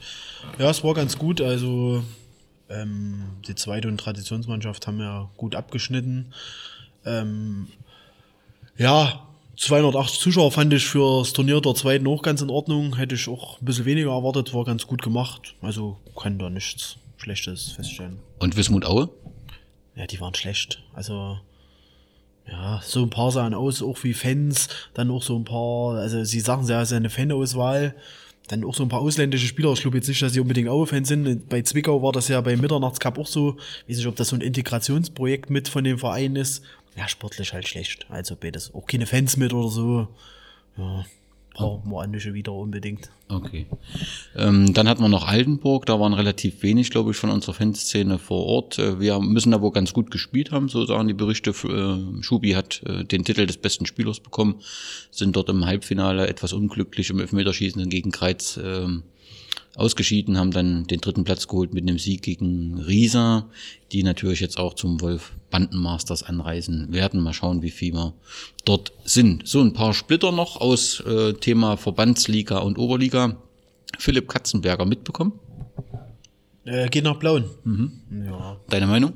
Ja, 0.60 0.70
es 0.70 0.84
war 0.84 0.94
ganz 0.94 1.19
gut. 1.19 1.40
Also 1.40 2.04
ähm, 2.69 3.25
die 3.48 3.56
zweite 3.56 3.88
und 3.88 3.98
Traditionsmannschaft 3.98 4.86
haben 4.86 5.00
ja 5.00 5.28
gut 5.36 5.56
abgeschnitten. 5.56 6.32
Ähm, 7.04 7.66
ja, 8.76 9.33
280 9.56 10.21
Zuschauer 10.21 10.53
fand 10.53 10.73
ich 10.73 10.87
fürs 10.87 11.33
Turnier 11.33 11.61
der 11.61 11.75
zweiten 11.75 12.06
auch 12.06 12.23
ganz 12.23 12.43
in 12.43 12.51
Ordnung. 12.51 12.97
Hätte 12.97 13.15
ich 13.15 13.29
auch 13.29 13.61
ein 13.61 13.65
bisschen 13.65 13.85
weniger 13.85 14.11
erwartet, 14.11 14.53
war 14.55 14.65
ganz 14.65 14.87
gut 14.87 15.03
gemacht. 15.03 15.55
Also 15.62 15.99
kann 16.17 16.39
da 16.39 16.51
nichts 16.51 16.97
Schlechtes 17.17 17.73
feststellen. 17.73 18.19
Und 18.41 18.56
Wismut 18.56 18.85
Aue? 18.85 19.11
Ja, 19.97 20.06
die 20.06 20.21
waren 20.21 20.35
schlecht. 20.35 20.83
Also, 20.93 21.39
ja, 22.49 22.81
so 22.83 23.03
ein 23.03 23.11
paar 23.11 23.31
sahen 23.31 23.55
aus, 23.55 23.83
auch 23.83 24.03
wie 24.03 24.15
Fans, 24.15 24.69
dann 24.93 25.11
auch 25.11 25.23
so 25.23 25.37
ein 25.37 25.45
paar, 25.45 25.97
also 25.97 26.25
sie 26.25 26.41
sagen 26.41 26.67
ja, 26.67 26.83
es 26.83 26.91
ist 26.91 26.97
eine 26.97 27.11
Fanauswahl, 27.11 27.95
dann 28.49 28.65
auch 28.65 28.75
so 28.75 28.83
ein 28.83 28.89
paar 28.89 29.01
ausländische 29.01 29.47
Spieler. 29.47 29.73
Ich 29.73 29.81
glaube 29.81 29.97
jetzt 29.97 30.09
nicht, 30.09 30.21
dass 30.21 30.33
sie 30.35 30.41
unbedingt 30.41 30.69
Aue-Fans 30.69 31.09
sind. 31.09 31.49
Bei 31.49 31.62
Zwickau 31.62 32.03
war 32.03 32.12
das 32.12 32.29
ja 32.29 32.41
beim 32.41 32.61
Mitternachtscup 32.61 33.19
auch 33.19 33.27
so. 33.27 33.56
Ich 33.87 33.93
weiß 33.93 33.97
nicht, 33.99 34.06
ob 34.06 34.17
das 34.17 34.29
so 34.29 34.37
ein 34.37 34.43
Integrationsprojekt 34.43 35.49
mit 35.49 35.69
von 35.69 35.85
dem 35.85 35.99
Verein 35.99 36.37
ist. 36.37 36.62
Ja, 36.96 37.08
sportlich 37.08 37.52
halt 37.52 37.67
schlecht. 37.67 38.06
Also 38.08 38.37
beides. 38.37 38.73
Auch 38.75 38.87
keine 38.87 39.06
Fans 39.06 39.37
mit 39.37 39.52
oder 39.52 39.69
so. 39.69 40.08
Ja, 40.76 41.05
brauchen 41.55 41.91
wir 41.91 42.06
nicht 42.06 42.32
wieder 42.32 42.52
unbedingt. 42.52 43.11
Okay. 43.29 43.67
Ähm, 44.37 44.75
dann 44.75 44.88
hatten 44.88 45.02
wir 45.02 45.08
noch 45.08 45.26
Altenburg, 45.26 45.87
da 45.87 45.99
waren 45.99 46.12
relativ 46.12 46.62
wenig, 46.62 46.91
glaube 46.91 47.12
ich, 47.12 47.17
von 47.17 47.31
unserer 47.31 47.55
Fanszene 47.55 48.19
vor 48.19 48.44
Ort. 48.44 48.79
Äh, 48.79 49.00
Wir 49.00 49.19
müssen 49.20 49.52
da 49.52 49.62
wohl 49.62 49.73
ganz 49.73 49.93
gut 49.93 50.11
gespielt 50.11 50.50
haben, 50.50 50.69
so 50.69 50.85
sagen 50.85 51.08
die 51.08 51.14
Berichte. 51.14 51.50
Äh, 51.50 52.23
Schubi 52.23 52.52
hat 52.52 52.82
äh, 52.85 53.05
den 53.05 53.25
Titel 53.25 53.46
des 53.46 53.56
besten 53.56 53.87
Spielers 53.87 54.20
bekommen, 54.20 54.60
sind 55.10 55.34
dort 55.36 55.48
im 55.48 55.65
Halbfinale 55.65 56.27
etwas 56.27 56.53
unglücklich 56.53 57.10
im 57.10 57.20
Elfmeterschießen 57.20 57.89
gegen 57.89 58.10
Kreiz 58.10 58.60
ähm, 58.63 59.05
ausgeschieden, 59.76 60.38
haben 60.38 60.50
dann 60.50 60.86
den 60.86 61.00
dritten 61.00 61.24
Platz 61.24 61.48
geholt 61.48 61.74
mit 61.74 61.82
einem 61.82 61.98
Sieg 61.98 62.22
gegen 62.22 62.78
Riesa, 62.78 63.48
die 63.93 64.02
natürlich 64.02 64.40
jetzt 64.40 64.58
auch 64.58 64.74
zum 64.74 65.00
Wolf 65.00 65.32
Bandenmasters 65.50 66.22
anreisen 66.22 66.93
werden. 66.93 67.20
Mal 67.20 67.32
schauen, 67.32 67.62
wie 67.62 67.70
viel 67.70 67.94
wir 67.94 68.14
dort 68.64 68.93
sind. 69.04 69.46
So 69.46 69.60
ein 69.60 69.72
paar 69.72 69.94
Splitter 69.94 70.32
noch 70.32 70.60
aus 70.60 71.00
äh, 71.00 71.32
Thema 71.34 71.76
Verbandsliga 71.76 72.58
und 72.58 72.78
Oberliga. 72.78 73.36
Philipp 73.98 74.28
Katzenberger 74.28 74.86
mitbekommen. 74.86 75.32
Äh, 76.64 76.88
geht 76.88 77.04
nach 77.04 77.19
Blauen. 77.19 77.44
Ja. 78.10 78.56
Deine 78.69 78.86
Meinung? 78.86 79.12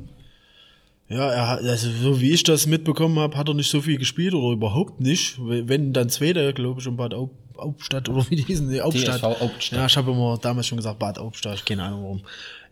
Ja, 1.11 1.31
er 1.31 1.49
hat, 1.49 1.63
also 1.63 1.91
so 1.91 2.21
wie 2.21 2.33
ich 2.33 2.43
das 2.43 2.67
mitbekommen 2.67 3.19
habe, 3.19 3.37
hat 3.37 3.49
er 3.49 3.55
nicht 3.55 3.71
so 3.71 3.81
viel 3.81 3.97
gespielt 3.99 4.35
oder 4.35 4.53
überhaupt 4.53 5.01
nicht. 5.01 5.39
Wenn 5.41 5.93
dann 5.95 6.11
Zweiter, 6.11 6.53
glaube 6.53 6.81
ich, 6.81 6.87
in 6.87 6.97
Bad 6.97 7.15
Aub, 7.15 7.31
Aubstadt 7.57 8.09
oder 8.09 8.29
wie 8.31 8.37
die 8.37 8.43
hießen, 8.45 8.69
nee, 8.69 8.81
Aubstadt. 8.81 9.17
TSV 9.17 9.25
Aubstadt. 9.25 9.79
Ja, 9.79 9.87
ich 9.87 9.97
habe 9.97 10.11
immer 10.13 10.39
damals 10.41 10.67
schon 10.67 10.77
gesagt 10.77 10.99
Bad 10.99 11.19
Aubstadt, 11.19 11.65
keine 11.65 11.83
Ahnung 11.85 12.03
warum. 12.03 12.21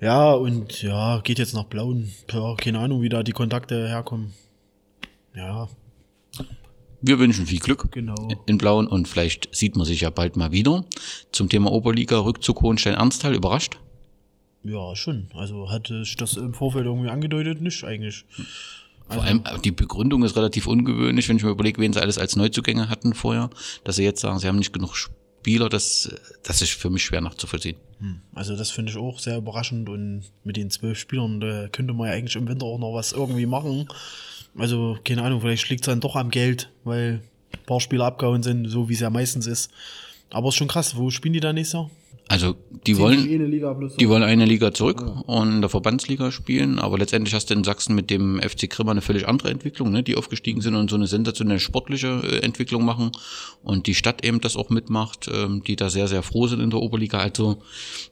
Ja, 0.00 0.32
und 0.34 0.82
ja, 0.82 1.18
geht 1.20 1.38
jetzt 1.38 1.54
nach 1.54 1.64
Blauen. 1.64 2.12
Ja, 2.30 2.54
keine 2.56 2.78
Ahnung, 2.80 3.00
wie 3.00 3.08
da 3.08 3.22
die 3.22 3.32
Kontakte 3.32 3.88
herkommen. 3.88 4.32
Ja, 5.34 5.68
Wir 7.02 7.18
wünschen 7.18 7.46
viel 7.46 7.58
Glück 7.58 7.90
Genau. 7.92 8.28
in 8.46 8.58
Blauen 8.58 8.86
und 8.86 9.08
vielleicht 9.08 9.54
sieht 9.54 9.76
man 9.76 9.86
sich 9.86 10.02
ja 10.02 10.10
bald 10.10 10.36
mal 10.36 10.52
wieder. 10.52 10.84
Zum 11.32 11.48
Thema 11.48 11.72
Oberliga, 11.72 12.18
Rückzug 12.18 12.60
Hohenstein-Ernsthal, 12.62 13.34
überrascht? 13.34 13.78
Ja, 14.68 14.96
schon. 14.96 15.28
Also 15.35 15.70
hatte 15.70 16.02
ich 16.02 16.16
das 16.16 16.37
im 16.37 16.54
Vorfeld 16.54 16.87
irgendwie 16.87 17.11
angedeutet? 17.11 17.61
Nicht 17.61 17.85
eigentlich. 17.85 18.25
Vor 19.08 19.23
allem 19.23 19.42
äh, 19.44 19.58
die 19.64 19.70
Begründung 19.70 20.25
ist 20.25 20.37
relativ 20.37 20.66
ungewöhnlich, 20.66 21.28
wenn 21.28 21.37
ich 21.37 21.44
mir 21.44 21.50
überlege, 21.50 21.80
wen 21.80 21.92
sie 21.92 22.00
alles 22.00 22.18
als 22.18 22.37
Neuzugänge 22.37 22.88
hatten 22.88 23.14
vorher, 23.14 23.50
dass 23.85 23.96
sie 23.96 24.04
jetzt 24.04 24.20
sagen, 24.20 24.38
sie 24.38 24.49
haben 24.49 24.58
nicht 24.58 24.73
genug 24.73 24.96
Spieler, 24.96 25.68
das, 25.68 26.12
das 26.42 26.61
ist 26.61 26.73
für 26.73 26.90
mich 26.90 27.04
schwer 27.04 27.20
nachzuvollziehen. 27.20 27.76
Also 28.35 28.56
das 28.56 28.70
finde 28.70 28.90
ich 28.90 28.99
auch 28.99 29.18
sehr 29.20 29.38
überraschend 29.38 29.88
und 29.88 30.25
mit 30.44 30.56
den 30.56 30.70
zwölf 30.70 30.99
Spielern 30.99 31.40
da 31.40 31.68
könnte 31.68 31.94
man 31.94 32.08
ja 32.08 32.14
eigentlich 32.14 32.37
im 32.37 32.49
Winter 32.49 32.66
auch 32.66 32.78
noch 32.78 32.94
was 32.94 33.12
irgendwie 33.12 33.46
machen. 33.46 33.88
Also 34.58 34.99
keine 35.04 35.23
Ahnung, 35.23 35.40
vielleicht 35.40 35.68
liegt 35.70 35.82
es 35.82 35.87
dann 35.87 36.00
doch 36.00 36.16
am 36.16 36.30
Geld, 36.30 36.70
weil 36.85 37.23
ein 37.52 37.64
paar 37.64 37.80
Spieler 37.80 38.06
abgehauen 38.06 38.42
sind, 38.42 38.68
so 38.68 38.88
wie 38.88 38.94
es 38.94 39.00
ja 39.00 39.11
meistens 39.11 39.46
ist. 39.46 39.70
Aber 40.30 40.49
ist 40.49 40.56
schon 40.56 40.68
krass, 40.68 40.96
wo 40.96 41.11
spielen 41.11 41.35
die 41.35 41.40
da 41.40 41.52
nächstes 41.52 41.75
Jahr? 41.75 41.90
Also 42.28 42.56
die 42.87 42.99
wollen, 42.99 43.21
eine 43.21 43.47
Liga 43.47 43.73
plus 43.73 43.97
Die 43.97 44.09
wollen 44.09 44.25
eine 44.25 44.47
Liga 44.47 44.75
zurück 44.75 45.00
und 45.26 45.52
in 45.52 45.61
der 45.61 45.71
Verbandsliga 45.71 46.33
spielen, 46.33 46.80
aber 46.80 46.99
letztendlich 46.99 47.35
hast 47.35 47.50
du 47.50 47.54
in 47.54 47.62
Sachsen 47.62 47.95
mit 47.95 48.11
dem 48.11 48.40
FC 48.40 48.68
Grimma 48.68 48.90
eine 48.90 49.00
völlig 49.00 49.28
andere 49.28 49.50
Entwicklung, 49.50 49.92
ne? 49.92 50.02
die 50.02 50.16
aufgestiegen 50.16 50.61
sind 50.61 50.75
und 50.75 50.90
so 50.90 50.97
eine 50.97 51.06
sensationelle 51.06 51.61
sportliche 51.61 52.21
äh, 52.25 52.38
Entwicklung 52.40 52.85
machen 52.85 53.12
und 53.62 53.87
die 53.87 53.95
Stadt 53.95 54.25
eben 54.25 54.40
das 54.40 54.56
auch 54.56 54.71
mitmacht, 54.71 55.30
ähm, 55.33 55.62
die 55.64 55.76
da 55.76 55.88
sehr, 55.88 56.09
sehr 56.09 56.25
froh 56.25 56.49
sind 56.49 56.61
in 56.61 56.71
der 56.71 56.80
Oberliga. 56.80 57.18
Also 57.18 57.59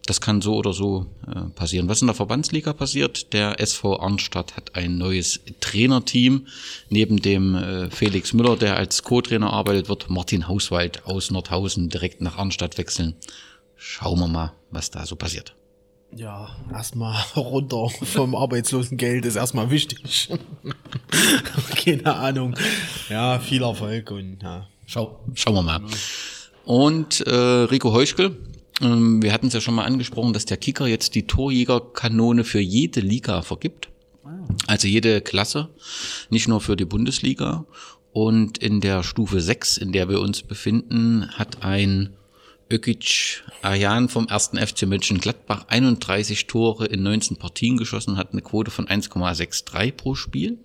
das 0.06 0.21
kann 0.21 0.40
so 0.40 0.54
oder 0.54 0.73
so 0.73 1.06
äh, 1.26 1.50
passieren. 1.50 1.88
Was 1.88 2.00
in 2.00 2.06
der 2.06 2.14
Verbandsliga 2.14 2.73
passiert, 2.73 3.33
der 3.33 3.61
SV 3.61 3.99
Arnstadt 3.99 4.56
hat 4.56 4.76
ein 4.76 4.97
neues 4.97 5.40
Trainerteam. 5.59 6.47
Neben 6.88 7.21
dem 7.21 7.56
äh, 7.56 7.90
Felix 7.90 8.33
Müller, 8.33 8.56
der 8.56 8.76
als 8.76 9.02
Co-Trainer 9.02 9.52
arbeitet, 9.52 9.88
wird 9.88 10.09
Martin 10.09 10.47
Hauswald 10.47 11.04
aus 11.04 11.33
Nordhausen 11.33 11.88
direkt 11.88 12.21
nach 12.21 12.38
Arnstadt 12.38 12.78
wechseln. 12.78 13.14
Schauen 13.76 14.18
wir 14.18 14.28
mal, 14.28 14.52
was 14.70 14.90
da 14.90 15.06
so 15.06 15.16
passiert. 15.16 15.56
Ja, 16.16 16.48
erstmal 16.72 17.20
runter 17.36 17.88
vom 17.88 18.34
Arbeitslosengeld 18.34 19.24
ist 19.24 19.36
erstmal 19.36 19.70
wichtig. 19.70 20.28
Keine 21.84 22.14
Ahnung. 22.14 22.54
Ja, 23.08 23.38
viel 23.38 23.62
Erfolg 23.62 24.10
und 24.10 24.42
ja. 24.42 24.68
Schau, 24.86 25.20
schauen 25.34 25.54
wir 25.54 25.62
mal. 25.62 25.80
Und 26.64 27.20
äh, 27.26 27.34
Rico 27.34 27.92
Heuschkel, 27.92 28.36
ähm, 28.80 29.22
wir 29.22 29.32
hatten 29.32 29.48
es 29.48 29.54
ja 29.54 29.60
schon 29.60 29.74
mal 29.74 29.84
angesprochen, 29.84 30.32
dass 30.32 30.44
der 30.44 30.56
Kicker 30.56 30.86
jetzt 30.86 31.14
die 31.14 31.26
Torjägerkanone 31.26 32.44
für 32.44 32.60
jede 32.60 33.00
Liga 33.00 33.42
vergibt. 33.42 33.88
Also 34.66 34.88
jede 34.88 35.20
Klasse, 35.20 35.68
nicht 36.30 36.48
nur 36.48 36.60
für 36.60 36.76
die 36.76 36.84
Bundesliga. 36.84 37.66
Und 38.12 38.58
in 38.58 38.80
der 38.80 39.02
Stufe 39.02 39.40
6, 39.40 39.76
in 39.76 39.92
der 39.92 40.08
wir 40.08 40.20
uns 40.20 40.42
befinden, 40.42 41.28
hat 41.32 41.62
ein 41.62 42.14
Ökic 42.71 43.42
Ayan 43.62 44.09
vom 44.09 44.26
ersten 44.28 44.59
FC 44.59 44.83
Mönchengladbach 44.83 45.66
31 45.68 46.47
Tore 46.47 46.87
in 46.87 47.02
19 47.02 47.37
Partien 47.37 47.76
geschossen, 47.76 48.16
hat 48.16 48.33
eine 48.33 48.42
Quote 48.42 48.71
von 48.71 48.87
1,63 48.87 49.92
pro 49.92 50.14
Spiel. 50.14 50.59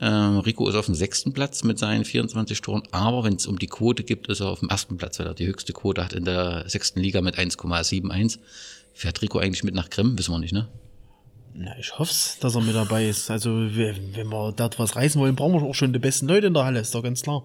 Ähm, 0.00 0.38
Rico 0.38 0.68
ist 0.68 0.74
auf 0.74 0.86
dem 0.86 0.94
sechsten 0.94 1.32
Platz 1.32 1.62
mit 1.62 1.78
seinen 1.78 2.04
24 2.04 2.60
Toren, 2.60 2.82
aber 2.90 3.24
wenn 3.24 3.34
es 3.34 3.46
um 3.46 3.58
die 3.58 3.68
Quote 3.68 4.02
gibt, 4.02 4.26
ist 4.28 4.40
er 4.40 4.48
auf 4.48 4.60
dem 4.60 4.70
ersten 4.70 4.96
Platz, 4.96 5.18
weil 5.18 5.26
er 5.26 5.34
die 5.34 5.46
höchste 5.46 5.72
Quote 5.72 6.02
hat 6.04 6.14
in 6.14 6.24
der 6.24 6.68
sechsten 6.68 7.00
Liga 7.00 7.20
mit 7.20 7.38
1,71. 7.38 8.38
Fährt 8.92 9.22
Rico 9.22 9.38
eigentlich 9.38 9.62
mit 9.62 9.74
nach 9.74 9.90
Grimm? 9.90 10.18
Wissen 10.18 10.32
wir 10.32 10.38
nicht, 10.38 10.54
ne? 10.54 10.68
Na, 11.56 11.70
ich 11.78 11.96
hoffe 12.00 12.12
dass 12.40 12.56
er 12.56 12.62
mit 12.62 12.74
dabei 12.74 13.08
ist. 13.08 13.30
Also, 13.30 13.50
wenn 13.50 14.30
wir 14.30 14.52
dort 14.56 14.76
was 14.80 14.96
reißen 14.96 15.20
wollen, 15.20 15.36
brauchen 15.36 15.54
wir 15.54 15.62
auch 15.62 15.74
schon 15.74 15.92
die 15.92 16.00
besten 16.00 16.26
Leute 16.26 16.48
in 16.48 16.54
der 16.54 16.64
Halle, 16.64 16.80
ist 16.80 16.92
doch 16.96 17.02
ganz 17.02 17.22
klar. 17.22 17.44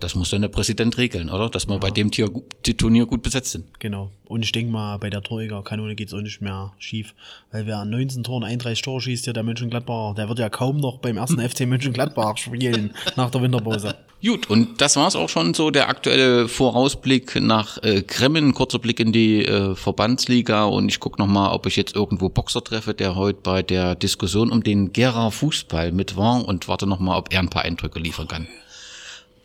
Das 0.00 0.14
muss 0.14 0.30
dann 0.30 0.40
der 0.40 0.48
Präsident 0.48 0.96
regeln, 0.96 1.28
oder? 1.28 1.50
Dass 1.50 1.68
wir 1.68 1.78
bei 1.78 1.90
dem 1.90 2.10
Tier, 2.10 2.30
die 2.64 2.74
Turnier 2.74 3.04
gut 3.04 3.22
besetzt 3.22 3.52
sind. 3.52 3.66
Genau. 3.78 4.10
Und 4.24 4.42
ich 4.42 4.52
denke 4.52 4.72
mal, 4.72 4.96
bei 4.96 5.10
der 5.10 5.22
Torjägerkanone 5.22 5.94
geht's 5.94 6.14
auch 6.14 6.22
nicht 6.22 6.40
mehr 6.40 6.72
schief. 6.78 7.14
Weil 7.52 7.66
wer 7.66 7.78
an 7.80 7.90
19 7.90 8.22
Toren 8.22 8.44
31 8.44 8.80
Tore 8.80 9.02
schießt, 9.02 9.26
ja 9.26 9.34
der 9.34 9.42
Mönchengladbach, 9.42 10.14
der 10.14 10.28
wird 10.30 10.38
ja 10.38 10.48
kaum 10.48 10.78
noch 10.78 10.98
beim 10.98 11.18
ersten 11.18 11.38
FC 11.48 11.66
Mönchengladbach 11.66 12.38
spielen 12.38 12.94
nach 13.16 13.30
der 13.30 13.42
Winterpause. 13.42 13.94
Gut, 14.22 14.50
und 14.50 14.82
das 14.82 14.96
war's 14.96 15.16
auch 15.16 15.30
schon 15.30 15.54
so, 15.54 15.70
der 15.70 15.88
aktuelle 15.88 16.46
Vorausblick 16.46 17.40
nach 17.40 17.82
äh, 17.82 18.02
Kremmen, 18.02 18.52
kurzer 18.52 18.78
Blick 18.78 19.00
in 19.00 19.12
die 19.12 19.46
äh, 19.46 19.74
Verbandsliga 19.74 20.64
und 20.64 20.90
ich 20.90 21.00
guck 21.00 21.18
noch 21.18 21.26
mal, 21.26 21.52
ob 21.52 21.66
ich 21.66 21.74
jetzt 21.76 21.96
irgendwo 21.96 22.28
Boxer 22.28 22.62
treffe, 22.62 22.92
der 22.92 23.16
heute 23.16 23.40
bei 23.42 23.49
der 23.58 23.94
Diskussion 23.94 24.50
um 24.50 24.62
den 24.62 24.92
Gera 24.92 25.30
Fußball 25.30 25.92
mit 25.92 26.16
war 26.16 26.44
und 26.44 26.68
warte 26.68 26.86
noch 26.86 27.00
mal, 27.00 27.16
ob 27.16 27.32
er 27.32 27.40
ein 27.40 27.50
paar 27.50 27.62
Eindrücke 27.62 27.98
liefern 27.98 28.28
kann. 28.28 28.48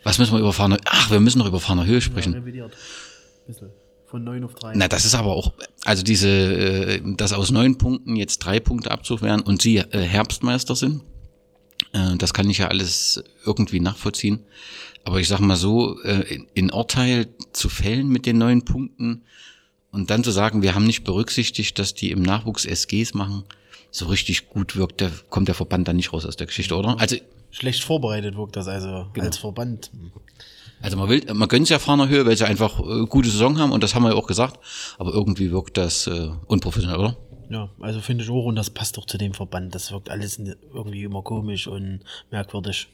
Was 0.03 0.19
müssen 0.19 0.33
wir 0.33 0.39
über 0.39 0.53
Fahner? 0.53 0.77
Ach, 0.85 1.09
wir 1.09 1.19
müssen 1.19 1.39
noch 1.39 1.47
über 1.47 1.59
Fahner 1.59 1.85
Höhe 1.85 1.99
sprechen. 1.99 2.33
Ja. 2.53 2.67
Von 4.05 4.23
9 4.23 4.43
auf 4.43 4.53
3. 4.53 4.73
Na, 4.75 4.87
das 4.87 5.03
ist 5.03 5.15
aber 5.15 5.35
auch, 5.35 5.53
also 5.83 6.03
diese, 6.03 6.29
äh, 6.29 7.01
dass 7.17 7.33
aus 7.33 7.49
neun 7.49 7.77
Punkten 7.77 8.15
jetzt 8.15 8.37
drei 8.39 8.59
Punkte 8.59 8.91
Abzug 8.91 9.23
wären 9.23 9.41
und 9.41 9.61
sie 9.61 9.77
äh, 9.77 9.99
Herbstmeister 9.99 10.75
sind, 10.75 11.01
äh, 11.91 12.15
das 12.17 12.33
kann 12.33 12.49
ich 12.49 12.59
ja 12.59 12.67
alles 12.67 13.23
irgendwie 13.45 13.79
nachvollziehen. 13.79 14.45
Aber 15.03 15.19
ich 15.19 15.27
sag 15.27 15.39
mal 15.39 15.55
so, 15.55 15.99
in, 15.99 16.47
in 16.55 16.71
Urteil 16.71 17.27
zu 17.51 17.69
fällen 17.69 18.07
mit 18.07 18.25
den 18.25 18.39
neun 18.39 18.65
Punkten 18.65 19.23
und 19.91 20.09
dann 20.09 20.23
zu 20.23 20.31
sagen, 20.31 20.61
wir 20.61 20.75
haben 20.75 20.85
nicht 20.85 21.03
berücksichtigt, 21.03 21.77
dass 21.77 21.93
die 21.93 22.11
im 22.11 22.21
Nachwuchs 22.21 22.65
SGs 22.65 23.13
machen, 23.13 23.43
so 23.95 24.07
richtig 24.07 24.49
gut 24.49 24.75
wirkt, 24.75 25.01
da 25.01 25.09
kommt 25.29 25.47
der 25.47 25.55
Verband 25.55 25.87
dann 25.87 25.95
nicht 25.95 26.11
raus 26.13 26.25
aus 26.25 26.35
der 26.35 26.47
Geschichte, 26.47 26.75
oder? 26.75 26.99
Also, 26.99 27.15
Schlecht 27.51 27.83
vorbereitet 27.83 28.35
wirkt 28.35 28.55
das 28.57 28.67
also 28.67 29.07
Genau. 29.13 29.27
als 29.27 29.37
Verband. 29.37 29.89
also 30.81 30.97
man 30.97 31.07
will, 31.07 31.23
man 31.33 31.47
gönnt 31.47 31.69
ja 31.69 31.79
Fahner 31.79 32.09
Höhe, 32.09 32.25
weil 32.25 32.35
sie 32.35 32.45
einfach 32.45 32.79
äh, 32.81 33.05
gute 33.05 33.29
Saison 33.29 33.57
haben 33.57 33.71
und 33.71 33.81
das 33.81 33.95
haben 33.95 34.03
wir 34.03 34.09
ja 34.09 34.15
auch 34.15 34.27
gesagt. 34.27 34.59
Aber 34.97 35.13
irgendwie 35.13 35.51
wirkt 35.51 35.77
das 35.77 36.07
äh, 36.07 36.29
unprofessionell, 36.47 36.97
oder? 36.99 37.17
Ja, 37.49 37.69
also 37.79 38.01
finde 38.01 38.23
ich 38.23 38.29
auch 38.29 38.45
und 38.45 38.55
das 38.55 38.69
passt 38.69 38.97
doch 38.97 39.05
zu 39.05 39.17
dem 39.17 39.33
Verband. 39.33 39.73
Das 39.73 39.91
wirkt 39.91 40.09
alles 40.09 40.39
irgendwie 40.39 41.03
immer 41.03 41.21
komisch 41.21 41.67
und 41.67 41.99
merkwürdig. 42.31 42.87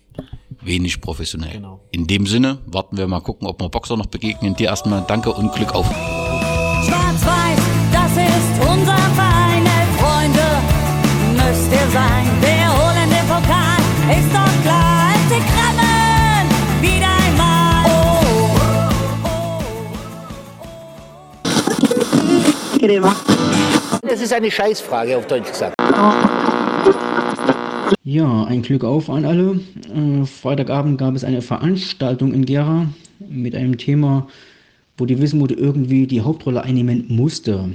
Wenig 0.62 1.02
professionell. 1.02 1.54
Genau. 1.54 1.80
In 1.92 2.06
dem 2.06 2.28
Sinne 2.28 2.60
warten 2.66 2.98
wir 2.98 3.08
mal 3.08 3.22
gucken, 3.22 3.48
ob 3.48 3.62
wir 3.62 3.70
Boxer 3.70 3.98
noch 3.98 4.08
begegnen. 4.08 4.56
Dir 4.56 4.68
erstmal 4.68 5.04
danke 5.08 5.32
und 5.32 5.54
Glück 5.54 5.74
auf. 5.74 5.88
Das 23.00 24.22
ist 24.22 24.34
eine 24.34 24.52
Scheißfrage, 24.52 25.18
auf 25.18 25.28
Deutsch 25.28 25.50
gesagt. 25.50 25.76
Ja, 28.04 28.44
ein 28.46 28.62
Glück 28.64 28.84
auf 28.84 29.10
an 29.10 29.26
alle. 29.26 29.60
Äh, 29.96 30.26
Freitagabend 30.26 30.98
gab 30.98 31.16
es 31.16 31.24
eine 31.24 31.42
Veranstaltung 31.42 32.34
in 32.34 32.46
Gera 32.46 32.88
mit 33.20 33.56
einem 33.56 33.78
Thema, 33.78 34.28
wo 34.98 35.06
die 35.06 35.22
Wismut 35.22 35.52
irgendwie 35.52 36.08
die 36.08 36.22
Hauptrolle 36.22 36.64
einnehmen 36.64 37.06
musste. 37.10 37.70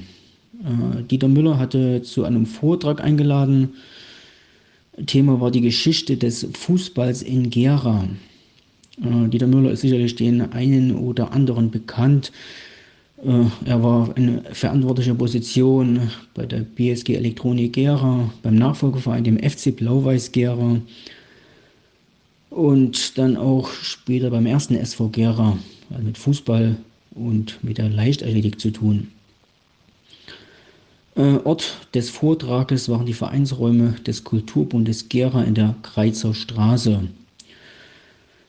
Äh, 0.65 1.03
Dieter 1.05 1.29
Müller 1.29 1.59
hatte 1.59 2.03
zu 2.03 2.25
einem 2.25 2.45
Vortrag 2.45 3.03
eingeladen. 3.03 3.75
Thema 5.07 5.41
war 5.41 5.51
die 5.51 5.61
Geschichte 5.61 6.17
des 6.17 6.47
Fußballs 6.53 7.23
in 7.23 7.49
Gera. 7.51 8.09
Äh, 9.01 9.29
Dieter 9.29 9.47
Müller 9.47 9.71
ist 9.71 9.83
sicherlich 9.83 10.17
den 10.17 10.53
einen 10.53 10.97
oder 10.97 11.33
anderen 11.33 11.71
bekannt. 11.71 12.33
Äh, 13.25 13.45
Er 13.65 13.83
war 13.83 14.17
eine 14.17 14.43
verantwortliche 14.53 15.15
Position 15.15 16.11
bei 16.35 16.47
der 16.47 16.61
BSG 16.61 17.15
Elektronik 17.15 17.73
Gera, 17.73 18.31
beim 18.43 18.57
Nachfolgeverein 18.57 19.25
dem 19.25 19.39
FC 19.39 19.75
Blau-Weiß 19.75 20.33
Gera 20.33 20.81
und 22.51 23.19
dann 23.19 23.37
auch 23.37 23.71
später 23.71 24.31
beim 24.31 24.47
ersten 24.47 24.77
SV 24.77 25.09
Gera, 25.09 25.59
also 25.91 26.03
mit 26.03 26.19
Fußball 26.19 26.77
und 27.15 27.63
mit 27.63 27.79
der 27.79 27.89
Leichtathletik 27.89 28.61
zu 28.61 28.71
tun. 28.71 29.09
Äh, 31.17 31.39
Ort 31.45 31.89
des 31.95 32.11
Vortrages 32.11 32.89
waren 32.91 33.07
die 33.07 33.15
Vereinsräume 33.15 33.95
des 34.07 34.25
Kulturbundes 34.25 35.09
Gera 35.09 35.43
in 35.43 35.55
der 35.55 35.75
Kreizer 35.83 36.35
Straße. 36.35 37.09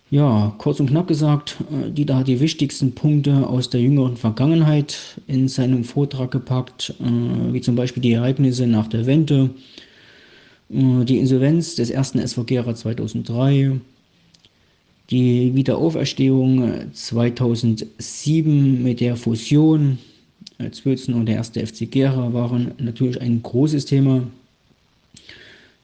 Ja, 0.10 0.56
kurz 0.58 0.80
und 0.80 0.90
knapp 0.90 1.08
gesagt, 1.08 1.58
äh, 1.70 1.92
Dieter 1.92 2.16
hat 2.16 2.30
die 2.30 2.40
wichtigsten 2.40 2.96
Punkte 2.96 3.46
aus 3.46 3.70
der 3.70 3.82
jüngeren 3.82 4.16
Vergangenheit 4.16 5.20
in 5.28 5.50
seinem 5.50 5.84
Vortrag 5.84 6.32
gepackt, 6.32 6.94
äh, 7.02 7.54
wie 7.54 7.60
zum 7.60 7.76
Beispiel 7.76 8.02
die 8.02 8.14
Ereignisse 8.14 8.68
nach 8.68 8.88
der 8.88 9.06
Wende, 9.06 9.50
äh, 10.70 11.04
die 11.04 11.18
Insolvenz 11.18 11.76
des 11.76 11.90
ersten 11.90 12.20
SV 12.20 12.46
Gera 12.46 12.74
2003, 12.74 13.82
die 15.10 15.54
Wiederauferstehung 15.54 16.64
äh, 16.64 16.94
2007 16.94 18.82
mit 18.82 19.02
der 19.02 19.18
Fusion 19.18 19.98
Zwölzen 20.72 21.14
und 21.16 21.28
der 21.28 21.36
erste 21.36 21.68
FC 21.68 21.92
Gera 21.92 22.34
waren 22.34 22.72
natürlich 22.80 23.22
ein 23.22 23.44
großes 23.44 23.86
Thema. 23.86 24.24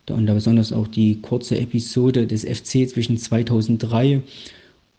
Und 0.09 0.25
da 0.27 0.33
besonders 0.33 0.73
auch 0.73 0.87
die 0.87 1.21
kurze 1.21 1.57
Episode 1.57 2.27
des 2.27 2.43
FC 2.43 2.89
zwischen 2.89 3.17
2003 3.17 4.21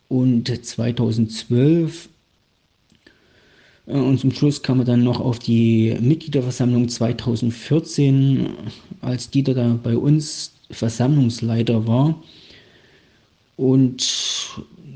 und 0.09 0.65
2012. 0.65 2.09
Äh, 3.87 3.91
Und 3.91 4.19
zum 4.19 4.31
Schluss 4.31 4.61
kam 4.63 4.79
er 4.79 4.85
dann 4.85 5.03
noch 5.03 5.19
auf 5.19 5.39
die 5.39 5.95
Mitgliederversammlung 5.99 6.89
2014, 6.89 8.49
als 9.01 9.29
Dieter 9.29 9.53
da 9.53 9.79
bei 9.81 9.95
uns 9.95 10.51
Versammlungsleiter 10.71 11.85
war. 11.85 12.21
Und 13.57 14.03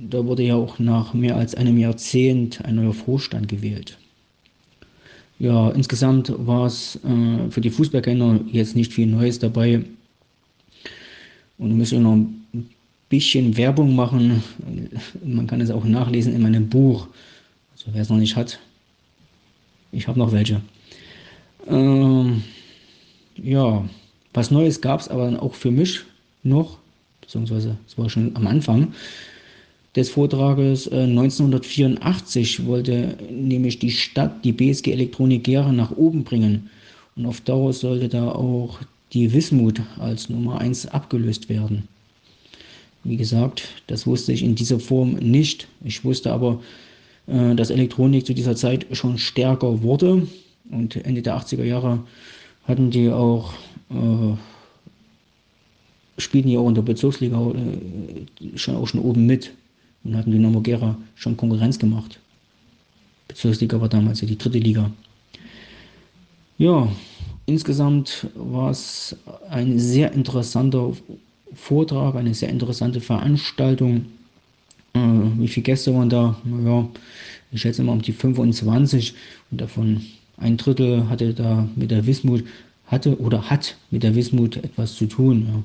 da 0.10 0.26
wurde 0.26 0.44
ja 0.44 0.56
auch 0.56 0.80
nach 0.80 1.14
mehr 1.14 1.38
als 1.38 1.56
einem 1.56 1.78
Jahrzehnt 1.78 2.66
ein 2.66 2.76
neuer 2.76 2.94
Vorstand 2.94 3.48
gewählt. 3.48 3.98
Ja, 5.38 5.70
insgesamt 5.70 6.34
war 6.46 6.66
es 6.66 7.00
äh, 7.06 7.50
für 7.50 7.62
die 7.62 7.70
Fußballkenner 7.70 8.42
jetzt 8.52 8.76
nicht 8.76 8.92
viel 8.92 9.08
Neues 9.08 9.40
dabei. 9.40 9.84
Und 11.60 11.78
müssen 11.78 12.02
noch 12.04 12.14
ein 12.16 12.46
bisschen 13.10 13.56
Werbung 13.58 13.96
machen. 13.96 14.42
Man 15.24 15.46
kann 15.46 15.62
es 15.62 15.70
auch 15.70 15.84
nachlesen 15.84 16.34
in 16.34 16.42
meinem 16.42 16.68
Buch. 16.68 17.08
Also 17.74 17.88
wer 17.94 18.02
es 18.02 18.10
noch 18.10 18.18
nicht 18.18 18.36
hat, 18.36 18.60
ich 19.92 20.08
habe 20.08 20.20
noch 20.20 20.32
welche. 20.32 20.62
Ähm, 21.68 22.44
ja, 23.36 23.88
was 24.34 24.52
Neues 24.52 24.82
gab 24.82 25.02
es 25.02 25.08
aber 25.08 25.42
auch 25.42 25.54
für 25.54 25.72
mich 25.72 26.02
noch, 26.44 26.78
beziehungsweise 27.22 27.78
es 27.88 27.98
war 27.98 28.10
schon 28.10 28.36
am 28.36 28.48
Anfang 28.48 28.94
des 29.96 30.10
Vortrages. 30.10 30.88
Äh, 30.88 31.04
1984 31.04 32.66
wollte 32.66 33.18
nämlich 33.32 33.80
die 33.80 33.92
Stadt 33.92 34.44
die 34.46 34.54
BSG 34.54 34.92
Elektronik 34.92 35.44
Gera 35.44 35.72
nach 35.72 35.92
oben 35.92 36.24
bringen. 36.24 36.70
Und 37.16 37.26
auf 37.26 37.42
Dauer 37.42 37.74
sollte 37.74 38.08
da 38.08 38.32
auch 38.32 38.80
die 39.14 39.34
Wismut 39.34 39.82
als 40.00 40.30
Nummer 40.30 40.60
1 40.60 40.88
abgelöst 40.88 41.50
werden. 41.50 41.88
Wie 43.04 43.18
gesagt, 43.18 43.70
das 43.88 44.06
wusste 44.06 44.34
ich 44.34 44.44
in 44.44 44.56
dieser 44.56 44.80
Form 44.80 45.14
nicht. 45.14 45.68
Ich 45.84 46.04
wusste 46.04 46.32
aber, 46.32 46.62
äh, 47.28 47.56
dass 47.56 47.70
Elektronik 47.70 48.26
zu 48.26 48.34
dieser 48.34 48.56
Zeit 48.56 48.86
schon 48.92 49.18
stärker 49.18 49.82
wurde 49.82 50.28
Und 50.72 50.96
Ende 50.98 51.22
der 51.22 51.38
80er 51.38 51.64
Jahre 51.64 52.04
hatten 52.66 52.92
die 52.92 53.10
auch, 53.10 53.54
äh, 53.90 54.36
spielten 56.18 56.50
die 56.50 56.58
auch 56.58 56.68
in 56.68 56.76
der 56.76 56.84
Bezirksliga 56.84 57.52
äh, 57.52 58.58
schon 58.58 58.76
auch 58.76 58.88
schon 58.88 59.00
oben 59.00 59.26
mit 59.26 59.52
und 60.04 60.16
hatten 60.16 60.32
die 60.32 60.40
Nomogera 60.40 60.98
schon 61.16 61.38
Konkurrenz 61.38 61.80
gemacht. 61.80 62.20
Bezirksliga 63.28 63.80
war 63.82 63.90
damals 63.90 64.22
ja 64.22 64.28
die 64.28 64.38
dritte 64.38 64.60
Liga. 64.60 64.92
Ja, 66.58 66.92
insgesamt 67.50 68.28
war 68.36 68.70
es 68.70 69.16
ein 69.50 69.80
sehr 69.80 70.14
interessanter 70.14 70.94
Vortrag, 71.56 72.16
eine 72.16 72.36
sehr 72.36 72.50
interessante 72.50 73.02
Veranstaltung. 73.02 74.06
Äh, 74.94 75.00
wie 75.40 75.48
viele 75.48 75.64
Gäste 75.64 75.94
waren 75.96 76.10
da? 76.10 76.38
Ja, 76.64 76.88
ich 77.52 77.62
schätze 77.62 77.82
mal 77.82 77.94
um 77.94 78.04
die 78.04 78.14
25 78.14 79.16
und 79.50 79.60
davon 79.60 80.06
ein 80.38 80.58
Drittel 80.58 81.10
hatte 81.10 81.34
da 81.34 81.68
mit 81.76 81.90
der 81.90 82.06
Wismut, 82.06 82.44
hatte 82.86 83.20
oder 83.20 83.50
hat 83.50 83.76
mit 83.90 84.04
der 84.04 84.14
Wismut 84.14 84.58
etwas 84.58 84.96
zu 84.96 85.08
tun. 85.08 85.48
Ja. 85.48 85.64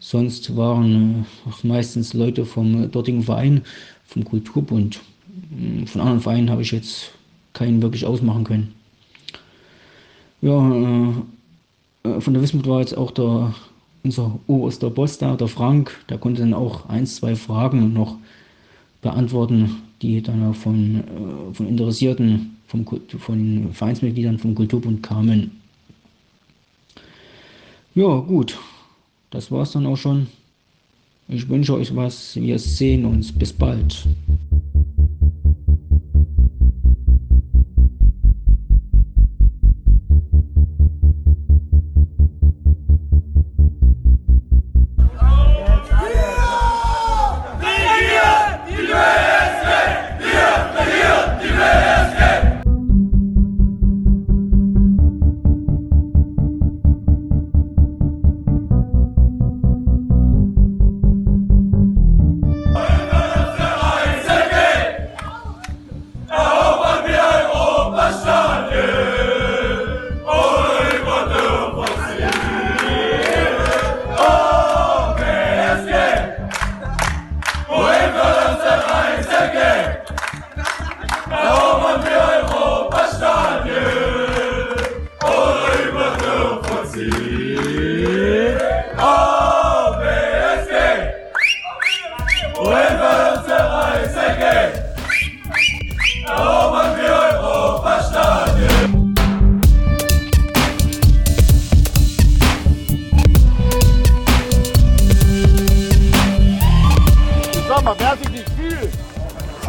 Sonst 0.00 0.56
waren 0.56 1.26
äh, 1.46 1.66
meistens 1.66 2.14
Leute 2.14 2.46
vom 2.46 2.90
dortigen 2.90 3.22
Verein, 3.22 3.60
vom 4.06 4.24
Kulturbund. 4.24 5.00
Hm, 5.50 5.86
von 5.86 6.00
anderen 6.00 6.20
Vereinen 6.22 6.50
habe 6.50 6.62
ich 6.62 6.72
jetzt 6.72 7.10
keinen 7.52 7.82
wirklich 7.82 8.06
ausmachen 8.06 8.44
können. 8.44 8.74
Ja, 10.44 10.74
äh, 10.74 11.12
äh, 12.02 12.20
von 12.20 12.34
der 12.34 12.42
Wismut 12.42 12.68
war 12.68 12.80
jetzt 12.80 12.94
auch 12.98 13.12
der, 13.12 13.54
unser 14.02 14.38
oberster 14.46 14.90
Boss 14.90 15.16
da, 15.16 15.36
der 15.36 15.48
Frank, 15.48 16.04
der 16.10 16.18
konnte 16.18 16.42
dann 16.42 16.52
auch 16.52 16.86
ein, 16.90 17.06
zwei 17.06 17.34
Fragen 17.34 17.94
noch 17.94 18.18
beantworten, 19.00 19.76
die 20.02 20.20
dann 20.20 20.50
auch 20.50 20.54
von, 20.54 21.00
äh, 21.00 21.54
von 21.54 21.66
Interessierten, 21.66 22.58
vom, 22.66 22.84
von 23.18 23.70
Vereinsmitgliedern 23.72 24.38
vom 24.38 24.54
Kulturbund 24.54 25.02
kamen. 25.02 25.50
Ja, 27.94 28.18
gut, 28.18 28.58
das 29.30 29.50
war's 29.50 29.72
dann 29.72 29.86
auch 29.86 29.96
schon. 29.96 30.26
Ich 31.26 31.48
wünsche 31.48 31.72
euch 31.72 31.96
was. 31.96 32.36
Wir 32.36 32.58
sehen 32.58 33.06
uns. 33.06 33.32
Bis 33.32 33.50
bald. 33.50 34.06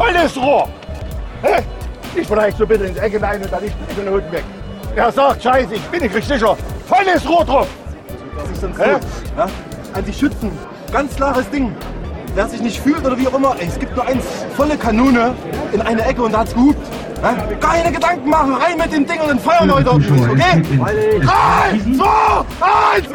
Volles 0.06 0.36
Rohr. 0.36 0.68
Hä? 1.42 1.62
Ich 2.14 2.26
vielleicht 2.26 2.56
so 2.56 2.66
bitte 2.66 2.84
ins 2.84 2.98
Ecke 2.98 3.20
rein 3.20 3.42
und 3.42 3.52
dann 3.52 3.62
nicht 3.62 3.76
in 3.90 4.04
den 4.04 4.14
Hund 4.14 4.32
weg. 4.32 4.44
Er 4.94 5.12
sagt, 5.12 5.42
scheiße, 5.42 5.74
ich 5.74 5.82
bin 5.82 6.02
nicht 6.02 6.14
richtig 6.14 6.38
sicher. 6.38 6.56
Volles 6.86 7.28
Rohr 7.28 7.44
drauf. 7.44 7.68
Das 8.36 8.50
ist 8.50 8.60
sonst 8.60 8.78
Hä? 8.78 8.92
Ja? 9.36 9.46
An 9.92 10.04
die 10.04 10.12
Schützen. 10.12 10.50
Ganz 10.92 11.16
klares 11.16 11.48
Ding. 11.50 11.74
Wer 12.34 12.46
sich 12.48 12.60
nicht 12.60 12.80
fühlt 12.80 13.04
oder 13.04 13.18
wie 13.18 13.26
auch 13.26 13.34
immer, 13.34 13.56
ey, 13.58 13.66
es 13.66 13.78
gibt 13.78 13.96
nur 13.96 14.06
eins, 14.06 14.24
volle 14.56 14.76
Kanone 14.76 15.34
in 15.72 15.80
eine 15.80 16.04
Ecke 16.04 16.22
und 16.22 16.32
da 16.32 16.40
hat's 16.40 16.54
gehupt. 16.54 16.86
Ja? 17.22 17.34
Keine 17.60 17.92
Gedanken 17.92 18.28
machen, 18.28 18.54
rein 18.54 18.76
mit 18.76 18.92
dem 18.92 19.06
Ding 19.06 19.20
und 19.20 19.28
dann 19.28 19.40
feuern 19.40 19.68
wir 19.68 19.74
heute 19.76 19.90
auf 19.90 19.96
den 19.96 20.04
Schuss, 20.04 20.28
okay? 20.28 20.62
Drei, 21.22 21.80
zwei, 21.96 22.44
eins, 22.94 23.08